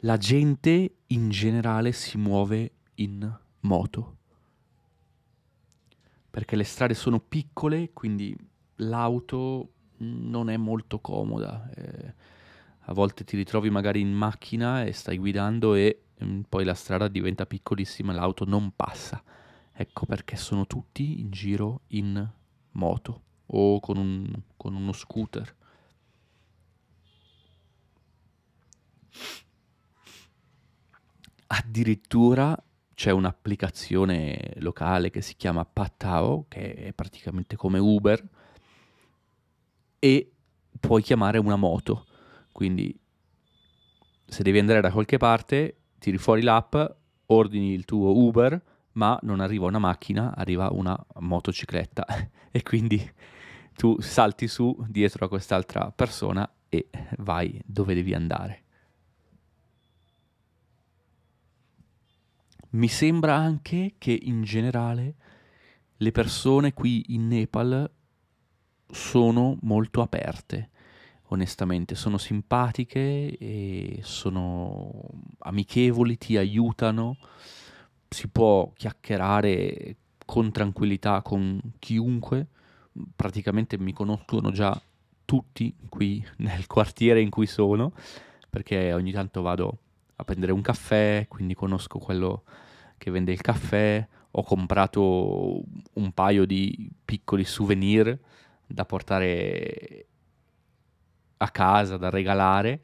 La 0.06 0.18
gente 0.18 0.96
in 1.08 1.30
generale 1.30 1.94
si 1.94 2.18
muove 2.18 2.72
in 2.96 3.40
moto 3.62 4.18
perché 6.30 6.58
le 6.58 6.66
strade 6.66 6.94
sono 6.94 7.22
piccole, 7.22 7.94
quindi 7.94 8.36
l'auto 8.78 9.72
non 10.00 10.50
è 10.50 10.58
molto 10.58 11.00
comoda. 11.00 11.70
Eh, 11.74 12.14
a 12.80 12.94
volte 12.94 13.24
ti 13.24 13.38
ritrovi 13.38 13.70
magari 13.70 14.02
in 14.02 14.12
macchina 14.12 14.84
e 14.84 14.92
stai 14.92 15.18
guidando 15.18 15.74
e 15.74 16.02
mm, 16.22 16.42
poi 16.50 16.66
la 16.66 16.74
strada 16.74 17.08
diventa 17.08 17.46
piccolissima 17.46 18.12
e 18.12 18.16
l'auto 18.16 18.44
non 18.44 18.76
passa. 18.76 19.24
Ecco 19.72 20.06
perché 20.06 20.36
sono 20.36 20.68
tutti 20.68 21.22
in 21.22 21.32
giro 21.32 21.84
in 21.90 22.30
moto 22.72 23.22
o 23.46 23.80
con, 23.80 23.96
un, 23.96 24.34
con 24.58 24.76
uno 24.76 24.92
scooter. 24.92 25.56
Addirittura 31.56 32.58
c'è 32.96 33.12
un'applicazione 33.12 34.54
locale 34.56 35.12
che 35.12 35.22
si 35.22 35.36
chiama 35.36 35.64
Patao, 35.64 36.46
che 36.48 36.74
è 36.74 36.94
praticamente 36.94 37.56
come 37.56 37.78
Uber, 37.78 38.28
e 40.00 40.32
puoi 40.80 41.04
chiamare 41.04 41.38
una 41.38 41.56
moto. 41.56 42.08
Quindi 42.52 43.00
se 44.26 44.42
devi 44.42 44.58
andare 44.58 44.82
da 44.82 44.92
qualche 44.92 45.18
parte, 45.18 45.78
tiri 46.00 46.18
fuori 46.18 46.42
l'app, 46.42 46.76
ordini 47.28 47.74
il 47.74 47.86
tuo 47.86 48.18
Uber, 48.18 48.60
ma 48.94 49.20
non 49.22 49.40
arriva 49.40 49.68
una 49.68 49.80
macchina, 49.80 50.36
arriva 50.36 50.72
una 50.72 50.98
motocicletta 51.20 52.04
e 52.50 52.64
quindi 52.64 53.00
tu 53.76 54.02
salti 54.02 54.48
su 54.48 54.76
dietro 54.88 55.26
a 55.26 55.30
quest'altra 55.30 55.92
persona 55.92 56.52
e 56.68 56.90
vai 57.20 57.62
dove 57.64 57.94
devi 57.94 58.16
andare. 58.16 58.63
Mi 62.74 62.88
sembra 62.88 63.36
anche 63.36 63.94
che 64.00 64.18
in 64.20 64.42
generale 64.42 65.14
le 65.98 66.12
persone 66.12 66.74
qui 66.74 67.04
in 67.10 67.28
Nepal 67.28 67.88
sono 68.88 69.58
molto 69.62 70.02
aperte, 70.02 70.72
onestamente, 71.28 71.94
sono 71.94 72.18
simpatiche 72.18 73.38
e 73.38 74.00
sono 74.02 74.92
amichevoli, 75.40 76.18
ti 76.18 76.36
aiutano, 76.36 77.18
si 78.10 78.28
può 78.28 78.72
chiacchierare 78.74 79.96
con 80.26 80.52
tranquillità 80.52 81.22
con 81.22 81.62
chiunque, 81.78 82.48
praticamente 83.16 83.78
mi 83.78 83.94
conoscono 83.94 84.50
già 84.50 84.82
tutti 85.26 85.76
qui 85.90 86.26
nel 86.38 86.66
quartiere 86.66 87.22
in 87.22 87.30
cui 87.30 87.46
sono, 87.46 87.94
perché 88.50 88.94
ogni 88.94 89.12
tanto 89.12 89.44
vado 89.44 89.78
a 90.16 90.24
prendere 90.24 90.52
un 90.52 90.62
caffè, 90.62 91.26
quindi 91.28 91.54
conosco 91.54 92.00
quello 92.00 92.44
che 92.98 93.12
vende 93.12 93.32
il 93.32 93.42
caffè, 93.42 94.08
ho 94.32 94.44
comprato 94.44 95.64
un 95.94 96.12
paio 96.14 96.46
di 96.46 96.90
piccoli 97.04 97.44
souvenir 97.44 98.18
da 98.66 98.86
portare 98.86 100.08
a 101.38 101.50
casa, 101.50 101.98
da 101.98 102.10
regalare 102.10 102.82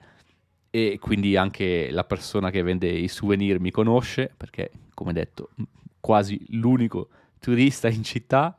e 0.69 0.99
quindi 0.99 1.35
anche 1.35 1.89
la 1.91 2.03
persona 2.03 2.51
che 2.51 2.61
vende 2.61 2.87
i 2.87 3.07
souvenir 3.07 3.59
mi 3.59 3.71
conosce 3.71 4.31
perché, 4.35 4.71
come 4.93 5.13
detto, 5.13 5.51
quasi 5.99 6.39
l'unico 6.49 7.09
turista 7.39 7.87
in 7.87 8.03
città. 8.03 8.57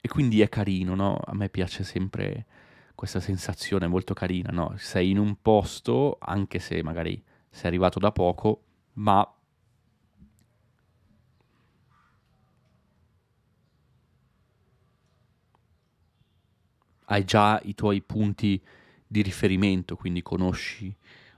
E 0.00 0.08
quindi 0.08 0.40
è 0.40 0.48
carino, 0.48 0.94
no? 0.94 1.16
A 1.16 1.34
me 1.34 1.48
piace 1.48 1.82
sempre 1.82 2.46
questa 2.96 3.20
sensazione 3.20 3.86
molto 3.86 4.14
carina, 4.14 4.50
no? 4.50 4.74
Sei 4.78 5.10
in 5.10 5.18
un 5.18 5.36
posto, 5.40 6.16
anche 6.18 6.58
se 6.58 6.82
magari 6.82 7.22
sei 7.50 7.66
arrivato 7.68 8.00
da 8.00 8.10
poco, 8.10 8.62
ma 8.94 9.24
hai 17.04 17.24
già 17.24 17.60
i 17.64 17.74
tuoi 17.74 18.00
punti 18.02 18.60
di 19.06 19.22
riferimento, 19.22 19.94
quindi 19.96 20.22
conosci 20.22 20.94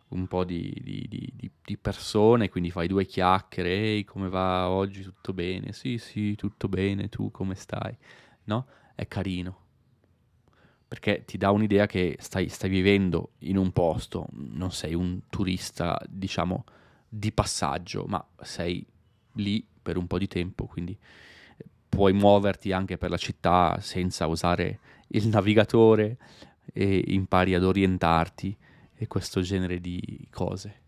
un 0.09 0.27
po' 0.27 0.44
di, 0.44 0.75
di, 0.83 1.07
di, 1.09 1.51
di, 1.64 1.77
persone, 1.77 2.49
quindi 2.49 2.71
fai 2.71 2.88
due 2.88 3.05
chiacchiere, 3.05 3.71
ehi 3.71 4.05
come 4.05 4.29
va 4.31 4.71
oggi, 4.71 5.03
tutto 5.03 5.33
bene? 5.35 5.73
Sì, 5.73 5.99
sì, 5.99 6.35
tutto 6.35 6.68
bene, 6.68 7.09
tu 7.09 7.31
come 7.31 7.55
stai? 7.55 7.94
No? 8.44 8.66
È 8.94 9.07
carino, 9.07 9.67
perché 10.88 11.24
ti 11.27 11.37
dà 11.37 11.51
un'idea 11.51 11.87
che 11.87 12.16
stai, 12.18 12.48
stai 12.48 12.70
vivendo 12.70 13.33
in 13.40 13.59
un 13.59 13.72
posto, 13.72 14.27
non 14.33 14.72
sei 14.72 14.94
un 14.94 15.20
turista, 15.29 16.01
diciamo, 16.09 16.64
di 17.07 17.31
passaggio, 17.31 18.07
ma 18.07 18.27
sei 18.40 18.85
lì 19.35 19.64
per 19.83 19.98
un 19.98 20.07
po' 20.07 20.16
di 20.16 20.27
tempo, 20.27 20.64
quindi 20.64 20.98
puoi 21.88 22.14
muoverti 22.14 22.72
anche 22.72 22.96
per 22.96 23.11
la 23.11 23.18
città 23.18 23.79
senza 23.81 24.27
usare 24.27 24.81
il 25.09 25.29
navigatore 25.29 26.16
e 26.72 27.05
impari 27.09 27.55
ad 27.55 27.64
orientarti 27.64 28.57
e 28.94 29.07
questo 29.07 29.42
genere 29.42 29.81
di 29.81 30.27
cose. 30.31 30.83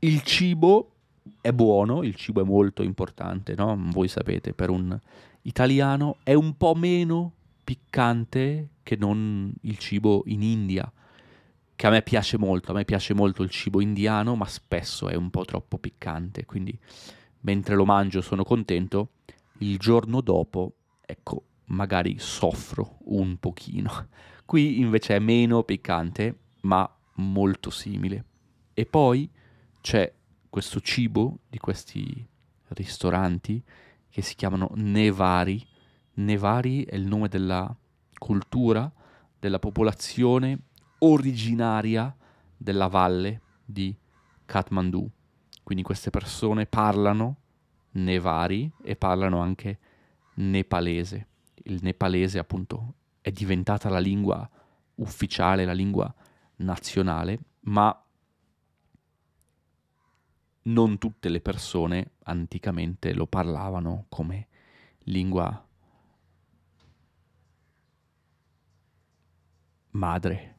Il 0.00 0.22
cibo 0.22 0.92
è 1.40 1.52
buono, 1.52 2.02
il 2.02 2.14
cibo 2.14 2.40
è 2.40 2.44
molto 2.44 2.82
importante, 2.82 3.54
no? 3.54 3.76
Voi 3.90 4.08
sapete, 4.08 4.52
per 4.52 4.70
un 4.70 4.98
italiano 5.42 6.16
è 6.22 6.34
un 6.34 6.56
po' 6.56 6.74
meno 6.74 7.32
piccante 7.64 8.68
che 8.82 8.96
non 8.96 9.52
il 9.62 9.78
cibo 9.78 10.22
in 10.26 10.42
India, 10.42 10.90
che 11.74 11.86
a 11.86 11.90
me 11.90 12.02
piace 12.02 12.38
molto, 12.38 12.72
a 12.72 12.74
me 12.74 12.84
piace 12.84 13.14
molto 13.14 13.42
il 13.42 13.50
cibo 13.50 13.80
indiano, 13.80 14.34
ma 14.36 14.46
spesso 14.46 15.08
è 15.08 15.14
un 15.14 15.30
po' 15.30 15.44
troppo 15.44 15.78
piccante, 15.78 16.44
quindi 16.44 16.76
mentre 17.40 17.74
lo 17.74 17.84
mangio 17.84 18.20
sono 18.20 18.44
contento, 18.44 19.10
il 19.58 19.78
giorno 19.78 20.20
dopo, 20.20 20.74
ecco, 21.00 21.44
magari 21.66 22.16
soffro 22.18 22.98
un 23.06 23.36
pochino. 23.38 24.08
Qui 24.44 24.80
invece 24.80 25.16
è 25.16 25.18
meno 25.18 25.62
piccante, 25.62 26.36
ma 26.62 26.88
molto 27.14 27.70
simile. 27.70 28.24
E 28.74 28.86
poi 28.86 29.28
c'è 29.80 30.12
questo 30.52 30.80
cibo 30.80 31.38
di 31.48 31.56
questi 31.56 32.28
ristoranti 32.68 33.64
che 34.10 34.20
si 34.20 34.34
chiamano 34.34 34.70
Nevari. 34.74 35.66
Nevari 36.14 36.84
è 36.84 36.94
il 36.94 37.06
nome 37.06 37.28
della 37.28 37.74
cultura, 38.18 38.92
della 39.38 39.58
popolazione 39.58 40.58
originaria 40.98 42.14
della 42.54 42.88
valle 42.88 43.40
di 43.64 43.96
Kathmandu. 44.44 45.10
Quindi 45.62 45.82
queste 45.82 46.10
persone 46.10 46.66
parlano 46.66 47.36
Nevari 47.92 48.70
e 48.82 48.94
parlano 48.96 49.40
anche 49.40 49.78
nepalese 50.34 51.28
il 51.64 51.80
nepalese 51.82 52.38
appunto 52.38 52.94
è 53.20 53.30
diventata 53.30 53.88
la 53.88 53.98
lingua 53.98 54.48
ufficiale, 54.96 55.64
la 55.64 55.72
lingua 55.72 56.12
nazionale, 56.56 57.38
ma 57.60 57.96
non 60.64 60.98
tutte 60.98 61.28
le 61.28 61.40
persone 61.40 62.12
anticamente 62.24 63.12
lo 63.14 63.26
parlavano 63.26 64.06
come 64.08 64.48
lingua 65.04 65.66
madre. 69.90 70.56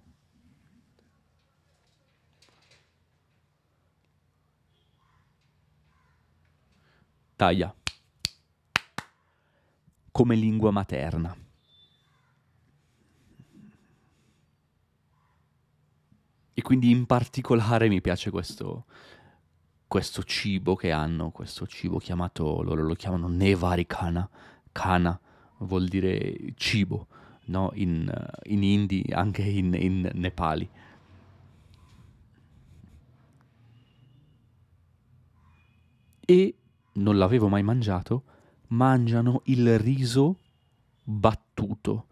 Taglia. 7.36 7.74
Come 10.12 10.36
lingua 10.36 10.72
materna. 10.72 11.36
E 16.56 16.62
quindi 16.62 16.92
in 16.92 17.08
particolare 17.08 17.88
mi 17.88 18.00
piace 18.00 18.30
questo, 18.30 18.86
questo 19.94 20.24
cibo 20.24 20.76
che 20.76 20.92
hanno, 20.92 21.30
questo 21.30 21.68
cibo 21.68 22.00
chiamato, 22.00 22.64
loro 22.64 22.82
lo 22.82 22.96
chiamano 22.96 23.28
Nevarikana, 23.28 24.28
kana 24.72 25.20
vuol 25.60 25.88
dire 25.88 26.36
cibo, 26.56 27.06
no? 27.46 27.70
in, 27.76 28.12
in 28.46 28.64
hindi, 28.64 29.06
anche 29.12 29.44
in, 29.44 29.76
in 29.76 30.10
nepali. 30.16 30.68
E 36.26 36.56
non 36.94 37.18
l'avevo 37.20 37.48
mai 37.48 37.62
mangiato, 37.62 38.24
mangiano 38.70 39.42
il 39.46 39.78
riso 39.78 40.40
battuto. 41.04 42.08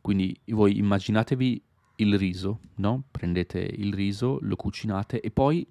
Quindi 0.00 0.34
voi 0.46 0.78
immaginatevi 0.78 1.62
il 1.96 2.16
riso, 2.16 2.60
no? 2.76 3.02
Prendete 3.10 3.58
il 3.58 3.92
riso, 3.92 4.38
lo 4.40 4.56
cucinate 4.56 5.20
e 5.20 5.30
poi 5.30 5.66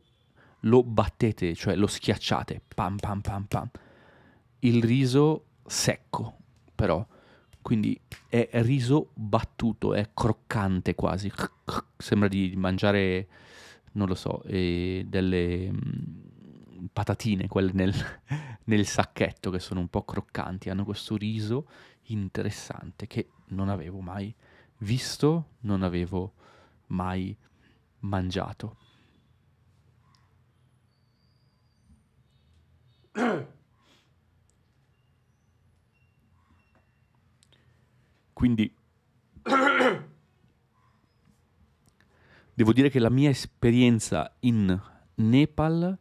lo 0.61 0.83
battete, 0.83 1.53
cioè 1.53 1.75
lo 1.75 1.87
schiacciate, 1.87 2.61
pam 2.73 2.97
pam 2.97 3.21
pam 3.21 3.43
pam. 3.45 3.69
Il 4.59 4.83
riso 4.83 5.45
secco, 5.65 6.37
però, 6.73 7.05
quindi 7.61 7.99
è 8.27 8.49
riso 8.61 9.09
battuto, 9.13 9.93
è 9.93 10.09
croccante 10.13 10.95
quasi, 10.95 11.31
sembra 11.97 12.27
di 12.27 12.53
mangiare, 12.55 13.27
non 13.93 14.07
lo 14.07 14.15
so, 14.15 14.43
eh, 14.43 15.05
delle 15.07 15.71
mm, 15.71 16.85
patatine, 16.91 17.47
quelle 17.47 17.71
nel, 17.73 17.93
nel 18.65 18.85
sacchetto 18.85 19.51
che 19.51 19.59
sono 19.59 19.79
un 19.79 19.87
po' 19.87 20.03
croccanti, 20.03 20.69
hanno 20.69 20.83
questo 20.85 21.15
riso 21.15 21.67
interessante 22.07 23.07
che 23.07 23.29
non 23.47 23.69
avevo 23.69 23.99
mai 23.99 24.33
visto, 24.79 25.49
non 25.61 25.83
avevo 25.83 26.33
mai 26.87 27.35
mangiato. 27.99 28.77
Quindi 38.33 38.75
devo 42.53 42.73
dire 42.73 42.89
che 42.89 42.99
la 42.99 43.09
mia 43.09 43.29
esperienza 43.29 44.35
in 44.41 44.77
Nepal 45.15 45.97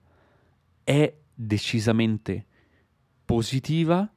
è 0.82 1.16
decisamente 1.32 2.46
positiva 3.24 4.12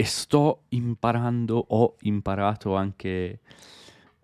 e 0.00 0.04
sto 0.04 0.62
imparando, 0.70 1.62
ho 1.68 1.96
imparato 2.00 2.74
anche 2.74 3.40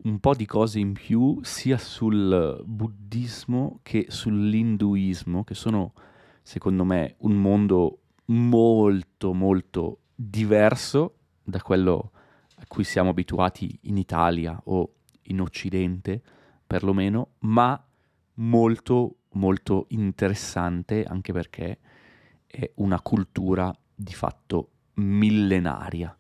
un 0.05 0.19
po' 0.21 0.35
di 0.35 0.47
cose 0.47 0.79
in 0.79 0.95
più 0.95 1.41
sia 1.43 1.77
sul 1.77 2.63
buddismo 2.65 3.81
che 3.83 4.07
sull'induismo, 4.09 5.45
che 5.45 5.53
sono 5.53 5.93
secondo 6.41 6.83
me 6.85 7.17
un 7.19 7.35
mondo 7.35 7.99
molto 8.27 9.35
molto 9.35 9.99
diverso 10.15 11.17
da 11.43 11.61
quello 11.61 12.13
a 12.55 12.65
cui 12.67 12.85
siamo 12.85 13.11
abituati 13.11 13.79
in 13.83 13.99
Italia 13.99 14.59
o 14.65 14.95
in 15.25 15.43
Occidente, 15.43 16.23
perlomeno, 16.67 17.33
ma 17.41 17.79
molto 18.37 19.17
molto 19.33 19.85
interessante 19.89 21.05
anche 21.05 21.35
perché 21.35 21.79
è 22.47 22.71
una 22.77 23.03
cultura 23.03 23.71
di 23.95 24.15
fatto 24.15 24.71
millenaria, 24.97 26.17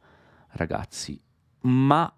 ragazzi, 0.48 1.20
ma 1.62 2.12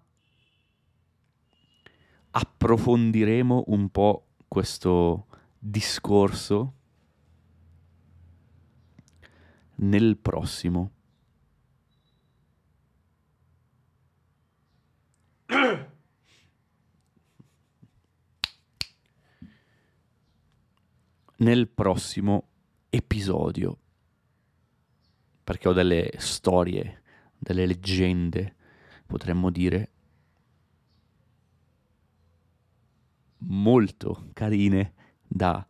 approfondiremo 2.31 3.65
un 3.67 3.89
po' 3.89 4.27
questo 4.47 5.27
discorso 5.57 6.73
nel 9.75 10.17
prossimo. 10.17 10.91
nel 21.39 21.69
prossimo 21.69 22.49
episodio 22.89 23.77
perché 25.49 25.67
ho 25.67 25.73
delle 25.73 26.11
storie, 26.17 27.01
delle 27.35 27.65
leggende, 27.65 28.55
potremmo 29.07 29.49
dire, 29.49 29.91
molto 33.39 34.29
carine 34.33 34.93
da 35.25 35.65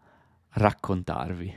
raccontarvi. 0.50 1.56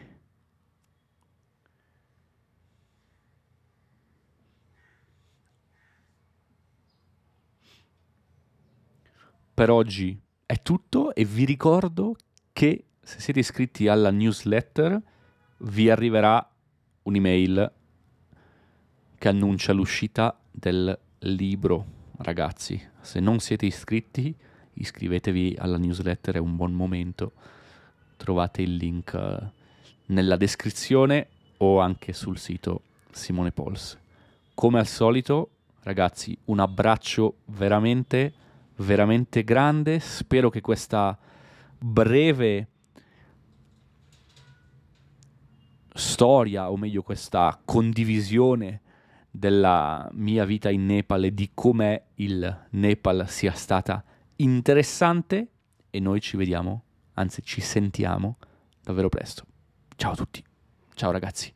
Per 9.52 9.68
oggi 9.68 10.16
è 10.46 10.62
tutto 10.62 11.12
e 11.12 11.24
vi 11.24 11.44
ricordo 11.44 12.14
che 12.52 12.84
se 13.00 13.18
siete 13.18 13.40
iscritti 13.40 13.88
alla 13.88 14.12
newsletter 14.12 15.02
vi 15.56 15.90
arriverà 15.90 16.48
un'email 17.02 17.80
che 19.22 19.28
annuncia 19.28 19.72
l'uscita 19.72 20.36
del 20.50 20.98
libro, 21.20 21.86
ragazzi. 22.16 22.82
Se 23.00 23.20
non 23.20 23.38
siete 23.38 23.66
iscritti, 23.66 24.34
iscrivetevi 24.72 25.58
alla 25.60 25.78
newsletter, 25.78 26.34
è 26.34 26.38
un 26.38 26.56
buon 26.56 26.72
momento. 26.72 27.30
Trovate 28.16 28.62
il 28.62 28.74
link 28.74 29.14
eh, 29.14 29.52
nella 30.06 30.34
descrizione 30.34 31.28
o 31.58 31.78
anche 31.78 32.12
sul 32.12 32.36
sito 32.36 32.82
Simone 33.12 33.52
Pols. 33.52 33.96
Come 34.54 34.80
al 34.80 34.88
solito, 34.88 35.50
ragazzi, 35.84 36.36
un 36.46 36.58
abbraccio 36.58 37.36
veramente, 37.44 38.32
veramente 38.78 39.44
grande. 39.44 40.00
Spero 40.00 40.50
che 40.50 40.60
questa 40.60 41.16
breve 41.78 42.66
storia, 45.94 46.72
o 46.72 46.76
meglio 46.76 47.02
questa 47.02 47.56
condivisione 47.64 48.80
della 49.34 50.08
mia 50.12 50.44
vita 50.44 50.68
in 50.68 50.84
Nepal 50.84 51.24
e 51.24 51.34
di 51.34 51.50
come 51.54 52.08
il 52.16 52.66
Nepal 52.70 53.24
sia 53.28 53.52
stata 53.52 54.04
interessante 54.36 55.48
e 55.88 56.00
noi 56.00 56.20
ci 56.20 56.36
vediamo, 56.36 56.84
anzi 57.14 57.42
ci 57.42 57.62
sentiamo 57.62 58.36
davvero 58.82 59.08
presto. 59.08 59.44
Ciao 59.96 60.12
a 60.12 60.16
tutti, 60.16 60.44
ciao 60.94 61.10
ragazzi. 61.10 61.52